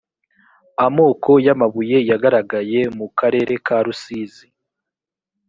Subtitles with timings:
[0.85, 4.47] amoko y ‘amabuye yagaragaye mu karere karusizi.